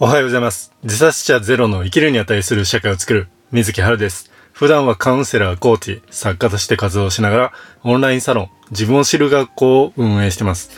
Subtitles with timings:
[0.00, 0.72] おはようございます。
[0.82, 4.28] 自殺者ゼロの生きるに値する社会を作る水木春です。
[4.52, 7.52] 普段はカウンセラー、コーチ、作家として活動しながら、
[7.84, 10.72] オンラインサロン、自分を知る学校を運営しています。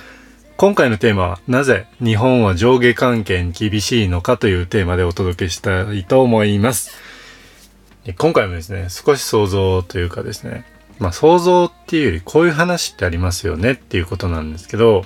[0.59, 6.91] 今回のテーマは、なぜ日本は上下関係に厳しいのかというテーマでお届けしたいと思います。
[8.19, 10.67] 今回もですね、少し想像というかですね、
[10.99, 15.05] まあ想像っていうよりこういう話ってありますよねっていうことなんですけど、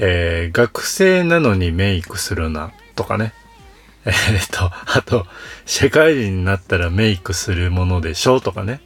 [0.00, 3.32] えー、学生なのにメイクするなとかね。
[4.06, 5.26] えー、っと、あと、
[5.64, 8.80] 社会人になったらメイクするものでしょとかね。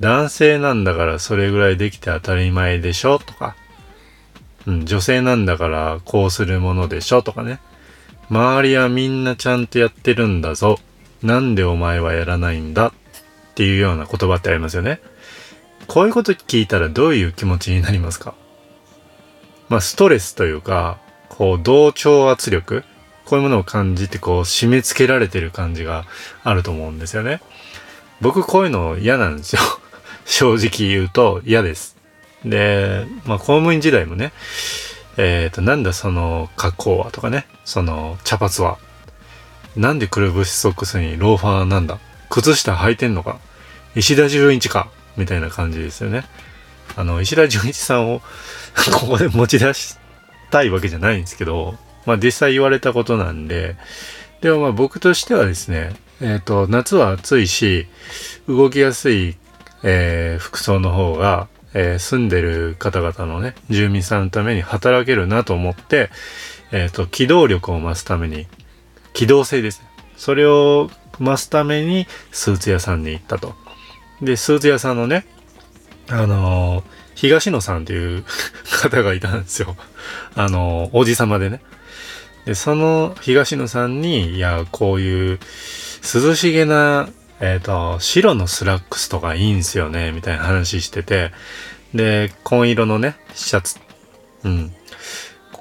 [0.00, 3.56] 男性なんだからそれぐらいできて当たり前でしょとか。
[4.66, 7.60] うん、女性なんだからこうするものでしょとかね。
[8.28, 10.78] 周りはみんなちゃんとやってるんだぞ。
[11.22, 12.92] なんでお前はやらないんだっ
[13.54, 15.00] ていうような言葉ってありますよね。
[15.86, 18.34] こういうこと聞いたらどういう気持ちになりますか？
[19.68, 20.98] まあストレスというか、
[21.28, 22.84] こう同調圧力
[23.26, 26.04] こういうものを感じてこう締め付けられてる感じが
[26.44, 27.40] あると思うんですよね。
[28.20, 29.62] 僕こういうの嫌なんですよ。
[30.24, 31.96] 正直言うと嫌です。
[32.44, 34.32] で、まあ公務員時代もね、
[35.16, 38.78] えっ、ー、と、なんだその格好はとかね、その茶髪は。
[39.76, 41.98] なんでくるぶしソックスにローファーなんだ？
[42.30, 43.38] 靴下履いてんのか？
[43.94, 44.88] 石田純一か？
[45.16, 46.24] みたいな感じですよね。
[46.96, 48.22] あの、石田純一さんを
[49.00, 49.96] ここで持ち出し
[50.50, 51.76] たいわけじゃないんですけど、
[52.06, 53.76] まあ実際言われたことなんで、
[54.40, 57.86] でもまあ僕としてはですね、えっ、ー、と、夏は暑いし、
[58.48, 59.36] 動きやすい、
[59.82, 66.10] えー、服装の方が、えー、住んでる方々のね、住民さんのために働けるなと思って、
[66.72, 68.46] えっ、と、機動力を増すために、
[69.12, 69.88] 機動性ですね。
[70.16, 73.54] それを増すためにスーツ屋さんに行ったと。
[74.22, 75.26] で、スーツ屋さんのね、
[76.08, 76.84] あの
[77.14, 78.24] 東野さんっていう
[78.82, 79.76] 方がいたんですよ。
[80.34, 81.60] あのおじさまでね。
[82.46, 85.40] で、その東野さんに、いや、こういう
[86.14, 87.08] 涼しげな、
[87.40, 91.32] えっ、ー、と、白のスラックスとかいいんすよね、みたいな話してて、
[91.92, 93.78] で、紺色のね、シャツ、
[94.44, 94.72] うん。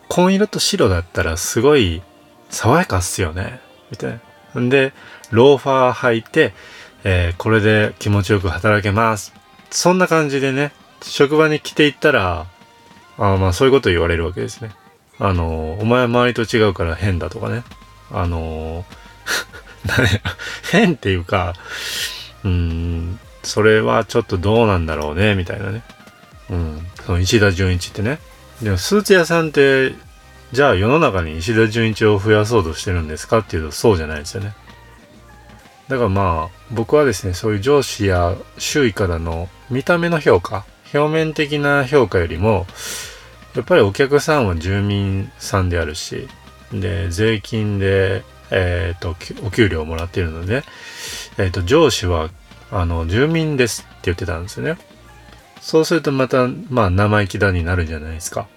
[0.08, 2.04] 紺色と白だったらすごい
[2.50, 3.60] 爽やかっすよね、
[3.90, 4.20] みたい
[4.54, 4.62] な。
[4.62, 4.94] んで、
[5.32, 6.54] ローファー履いて、
[7.04, 9.34] えー、これで気持ちよく働けます。
[9.72, 12.46] そんな感じでね、職場に来ていったら、
[13.18, 14.70] あまあそういうこと言われるわけですね。
[15.20, 17.64] あの、お前は周りと違うから変だとかね。
[18.12, 18.86] あの、
[20.72, 21.54] 変っていうか、
[22.44, 25.84] うん、それはちょっとどうなんだろうね、みたいなね。
[26.50, 28.20] うん、その石田純一ってね。
[28.62, 29.94] でもスーツ屋さんって、
[30.52, 34.54] じゃあ世の中に石田純一を増やそうとしてるんですかっていうとそうじゃないですよね。
[35.88, 42.66] だからまあ、僕はですね、そういう上司や周囲からの見た目の評価、表面的な評価よりも、
[43.56, 46.28] やっぱりお客さんは住民さんであるし、
[46.72, 50.64] で、税金で、えっ、ー、と、お給料をもらっているので、
[51.38, 52.30] えっ、ー、と、上司は、
[52.72, 54.78] あの、住民ですって言ってたんですよね。
[55.62, 58.48] そうするとまた、まあ、生意気だになるじゃないですか。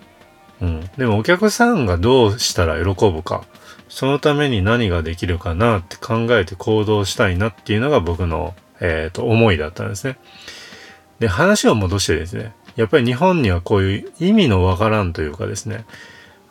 [0.60, 0.90] うん。
[0.98, 3.44] でもお客さんがどうしたら喜ぶか、
[3.88, 10.18] そのために何ができるかなって考えて行動したいなっていうのが僕の、えっ、ー、と、思いだったんですね。
[11.18, 15.84] で、話を戻してですね、やっぱり日本にはこういう意味のわからんというかですね、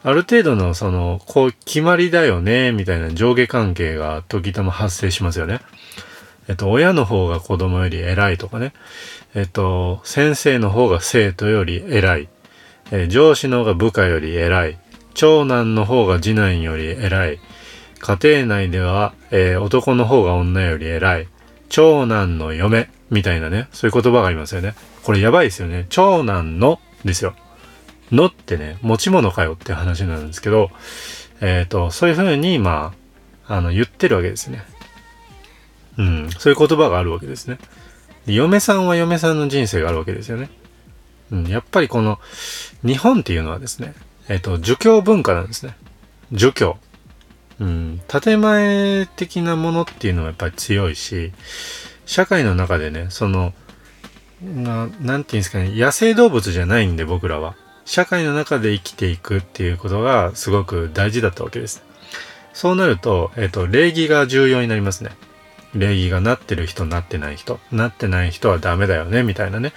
[0.03, 5.61] ある程度のその、こう決まりだよね、みたいな上下関係が時たま発生しますよね。
[6.49, 8.73] えっと、親の方が子供より偉いとかね。
[9.35, 12.27] えっと、先生の方が生徒より偉い。
[12.91, 14.77] え、上司の方が部下より偉い。
[15.13, 17.39] 長男の方が次男より偉い。
[17.99, 21.27] 家庭内では、えー、男の方が女より偉い。
[21.69, 22.89] 長男の嫁。
[23.09, 24.75] みたいなね、そういう言葉がありますよね。
[25.03, 25.85] これやばいですよね。
[25.89, 27.35] 長男のですよ。
[28.11, 30.69] のってね、持ち物かよって話なんですけど、
[31.41, 32.93] えっ、ー、と、そういうふうに、ま
[33.47, 34.63] あ、あの、言ってるわけですね。
[35.97, 37.57] うん、そういう言葉があるわけですね。
[38.25, 40.49] 嫁さんは嫁さんの人生があるわけですよね。
[41.31, 42.19] うん、やっぱりこの、
[42.85, 43.93] 日本っていうのはですね、
[44.27, 45.75] えっ、ー、と、儒教文化なんですね。
[46.31, 46.77] 儒教。
[47.59, 51.31] うん、建前的なものっていうのはやっぱり強いし、
[52.05, 53.53] 社会の中でね、その、
[54.41, 57.55] ななんていうんですかね、野生動物じゃないんで僕らは。
[57.85, 61.83] 社会の中で生きていくっていうことがすごく大事だったわけです。
[62.53, 65.11] そうなると、えっ、と、礼儀が重要になりますね。
[65.73, 69.73] 礼儀がなってる人、なってない人、なってない人はダメだよね、みたいなね。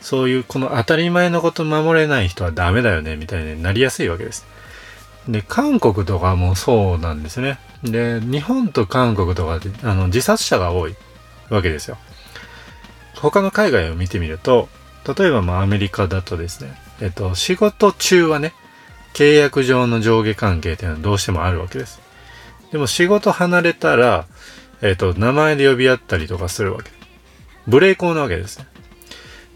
[0.00, 4.46] そういう、この当たり前のこと守れない人はダメだよね、みたいになりやすいわけです。
[5.28, 7.58] で、韓国とかもそうなんですね。
[7.82, 10.94] で、日本と韓国とかで、あの、自殺者が多い
[11.50, 11.96] わけですよ。
[13.16, 14.68] 他の海外を見てみると、
[15.16, 18.52] 例えばまあアメリカだとですね、えっと、仕事中はね、
[19.14, 22.00] 契約上の上下関係っていうのはどうしてもあるわけです。
[22.72, 24.26] でも仕事離れたら、
[24.82, 26.90] えっ、と、名前で呼び合ったりとかするわけ。
[27.66, 28.66] ブレイコーなわけですね。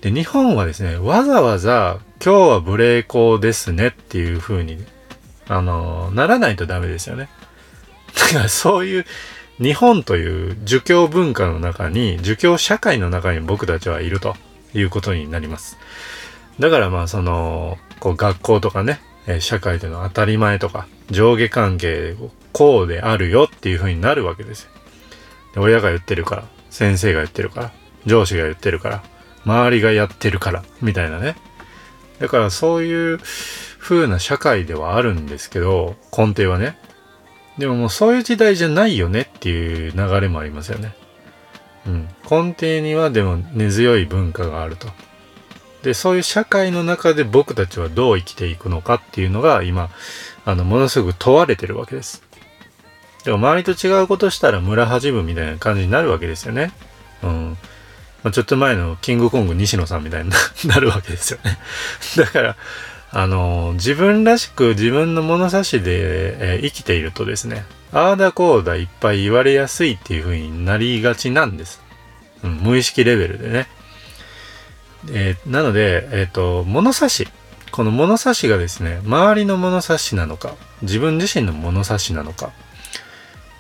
[0.01, 4.85] で、日本はですね、わざわざ、今日はブレイコーですねっていう風に、
[5.49, 7.29] あのならないとダメですよね。
[8.15, 9.07] だからそういう、
[9.61, 14.37] 日本という儒教文化の中に、儒教社会の中に僕たちはいると
[14.73, 15.79] いうことになります。
[16.61, 19.01] だからまあその、こう学校とかね、
[19.41, 22.15] 社会での当たり前とか、上下関係
[22.53, 24.71] こうであるよっていう風になるわけですよ。
[25.55, 27.73] で親が言ってるから、先生が言ってるから、
[28.07, 29.03] 上司が言ってるから、
[29.45, 31.37] 周りがやってるから、みたいなね。
[32.21, 33.21] だからそういう
[33.79, 36.79] 風な社会ではあるんですけど、根底はね。
[37.59, 40.95] でももうそういう時代じゃないよねっていう流れもありますよね。
[41.87, 42.09] うん。
[42.31, 44.89] 根底にはでも根強い文化があると。
[45.83, 49.91] で、そういう社会の中で僕たちはどう生きていくのかっていうのが今、
[50.45, 52.23] あの、ものすごく問われてるわけです。
[53.25, 56.73] でも周りと違うことしたら村恥ぶみたいな感じになるわけですよね。
[57.23, 57.59] うん。
[58.23, 60.31] まあ、ちょっと前のキングコング西野さんみたいに
[60.67, 61.59] な るわけですよね。
[62.17, 62.57] だから、
[63.11, 71.81] あの、自分らしく自分の物差しで、えー、生きているとですね、ああだこうだいっぱい言われやすいっていう風になりがちなんです。
[72.43, 73.67] うん、無意識レベルでね。
[75.11, 77.29] えー、なので、えっ、ー、と、物差し。
[77.71, 82.51] この物差しがですね、周りの物差しなのか、自分自身の物差しなのか、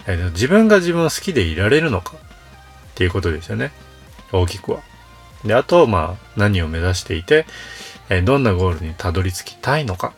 [0.06, 2.18] えー、自分が自分を好きでいられるのかっ
[2.94, 3.70] ていうことですよね。
[4.32, 4.80] 大きくは。
[5.44, 7.46] で、あと、まあ、何を目指していて、
[8.10, 10.14] えどんなゴールにたどり着きたいのか。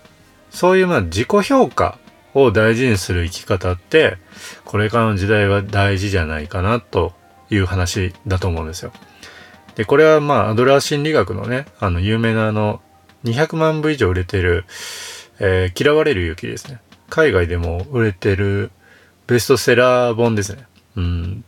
[0.51, 1.99] そういうまあ自己評価
[2.35, 4.19] を大事にする生き方って、
[4.65, 7.13] これからの時代は大事じゃないかなと
[7.51, 8.93] いう話だと思うんですよ。
[9.75, 12.81] で、これはまあアドラー心理学のね、あの有名なあの
[13.25, 14.65] 200万部以上売れてる、
[15.39, 16.81] えー、嫌われる勇気ですね。
[17.09, 18.71] 海外でも売れてる
[19.27, 20.67] ベストセラー本ですね。
[20.97, 21.45] うん。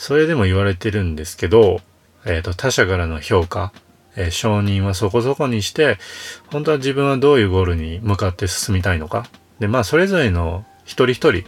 [0.00, 1.82] それでも言われてるんですけど、
[2.24, 3.70] えっ、ー、と、他者からの評価、
[4.16, 5.98] えー、承認はそこそこにして、
[6.50, 9.26] 本当は自分はどういうゴールに向かって進みたいのか。
[9.58, 11.44] で、まあ、それぞれの一人一人、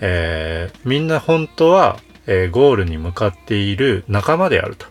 [0.00, 1.98] えー、みんな本当は、
[2.28, 4.86] えー、ゴールに向かっている仲間であると。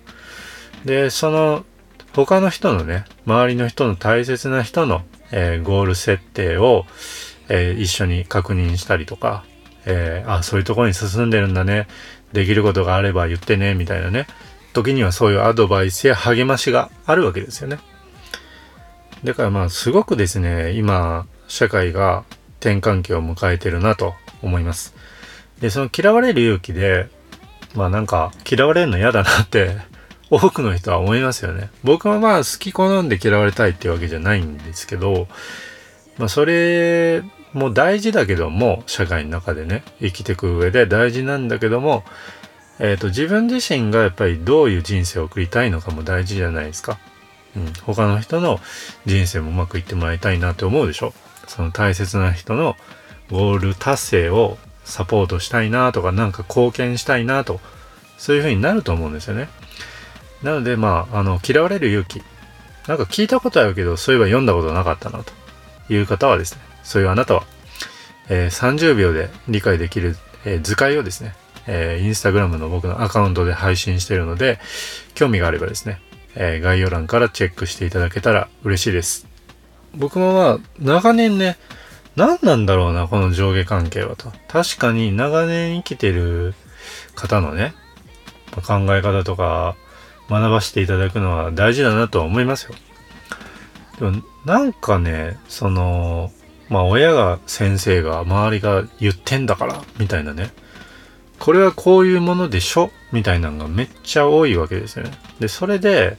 [0.83, 1.63] で、その、
[2.11, 6.85] 他の人のね、周りの人の大切な人の、えー、ゴール設定を、
[7.47, 9.45] えー、一緒に確認したりとか、
[9.85, 11.87] えー、あ、そういうところに進んでるんだね。
[12.33, 14.27] できることがあれば言ってね、みたいなね。
[14.73, 17.79] 時にはそういうアドバイスや励ましがあるわけですよね。
[19.23, 22.23] だからまあすごくですね、今、社会が
[22.59, 24.95] 転換期を迎えてるなと思います。
[25.59, 27.09] で、その嫌われる勇気で、
[27.75, 29.77] まあなんか嫌われるの嫌だなって
[30.29, 31.69] 多くの人は思いますよね。
[31.83, 35.27] 僕はまあ好き好んで嫌われたいっていうわけじゃないんですけど、
[36.17, 37.23] まあそれ
[37.53, 42.03] もう大事だけども、社会の中でね、生きていく上で大事なんだけども、
[42.79, 46.97] えっ、ー、と、自分自身がやっぱりどういう人生を送りたいのかも大事じゃないですか。
[47.55, 47.73] うん。
[47.83, 48.59] 他の人の
[49.05, 51.13] 人生もうまくいってもらいたいなって思うでしょ。
[51.47, 52.75] その大切な人の
[53.29, 57.59] ゴール達成をサポートしたいなとか、なんか貢献したいなと、
[58.17, 59.49] そういう風になると思うんですよね。
[60.41, 62.23] なので、まあ、あの、嫌われる勇気。
[62.87, 65.33] なんか聞いたことあるけど、そういえば読んだことなかったなと
[65.93, 67.43] いう方はですね、そういうあなたは、
[68.29, 71.35] えー、30秒で理解できる、えー、図解をですね、
[71.67, 74.59] えー、インスタグラムの僕のアカウントで配信しているので、
[75.13, 75.99] 興味があればですね、
[76.35, 79.27] えー、概要欄からチェックしていただけたら嬉しいです。
[79.93, 81.57] 僕もまあ、長年ね、
[82.15, 84.31] 何なんだろうな、この上下関係はと。
[84.47, 86.53] 確かに長年生きてる
[87.15, 87.73] 方のね、
[88.65, 89.75] 考え方とか
[90.29, 92.75] 学ばせていただくのは大事だなとは思いますよ。
[93.99, 96.31] でもなんかね、その、
[96.71, 100.49] まあ親が先生が周りが言ってんだからみたいなね。
[101.37, 102.89] これはこういうものでしょ？
[103.11, 105.11] みたいなのがめっちゃ多いわけですよね。
[105.39, 106.17] で、それで、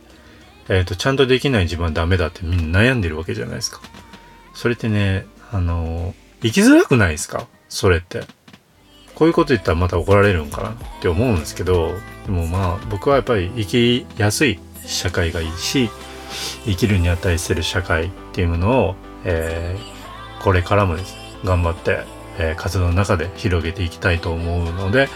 [0.68, 3.80] えっ、ー、と、ちゃんとできない自分はダメだってみんな悩んでるわけじゃないですか。
[4.54, 7.46] それってね、あの、生きづらくないですか？
[7.68, 8.22] それって。
[9.14, 11.92] こういうこと言ったらまた怒られるんかなって思うんですけど、
[12.26, 15.88] でもまあ僕はやっぱり生きやすい社会がいいし、
[16.64, 18.94] 生きるに値する社会っていうものを、
[19.24, 20.01] えー、
[20.42, 22.04] これからもですね、頑張って
[22.38, 25.08] えー、活動の中で広げていきたいと思うので、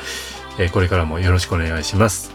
[0.58, 2.32] えー、これからもよろしくお願いします。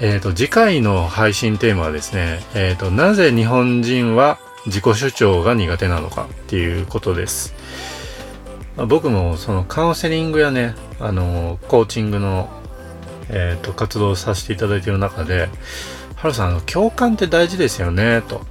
[0.00, 7.54] えっ、ー、と、次回の配信テーマはですね、えっ、と、なぜ日本人は自己主張が苦手なのかっていうことです。
[8.76, 12.48] まあ、僕もそのカウンセリングやね、あの、コーチングの、
[13.30, 15.48] えっ、と、活動をさせていただいている中で、
[16.14, 18.42] ハルさん、あの、共感って大事ですよね、と、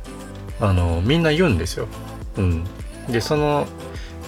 [0.60, 1.88] あの、みんな言うんですよ。
[2.38, 2.64] うん。
[3.10, 3.68] で、その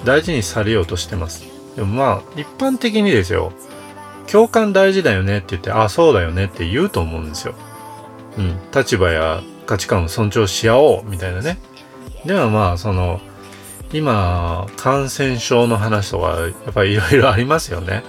[0.05, 1.45] 大事にされようとしてます。
[1.75, 3.51] でもまあ、一般的にですよ、
[4.31, 7.53] 共感大事だよねって言って、あ、そうだよねって言うと思うんですよ。
[8.37, 8.59] うん。
[8.75, 11.57] 立場や価値観を尊重し合おうみたいなね。
[12.25, 13.21] ではまあ、その、
[13.93, 18.03] 今、感染症の話とか、やっぱりいろいろありますよね。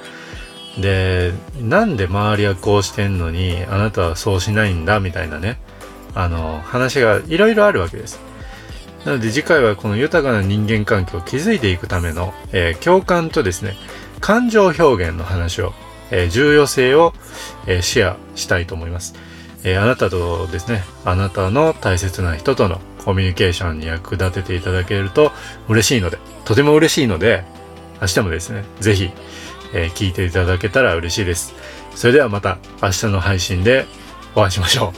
[0.80, 5.60] で、なんで周りはこうしてんのに、あなたはそうしないんだみたいなね。
[6.14, 8.20] あの、話がいろいろあるわけです。
[9.08, 13.74] なので次回はこの豊かな人間関係を築いていくための、えー、共感とですね、
[14.20, 15.72] 感情表現の話を、
[16.10, 17.14] えー、重要性を、
[17.66, 19.14] えー、シェアしたいと思います。
[19.64, 25.32] えあなたとですね、あなたの大切な人とのコミュニケーションに役立てていただけると
[25.70, 27.44] 嬉しいので、とても嬉しいので、
[28.02, 29.10] 明日もですね、ぜひ、
[29.72, 31.54] え聞いていただけたら嬉しいです。
[31.94, 33.86] それではまた明日の配信で
[34.34, 34.92] お会いしましょ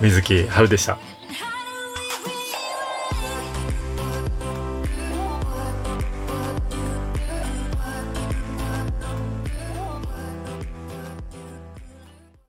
[0.00, 0.04] う。
[0.04, 1.09] 水木春でした。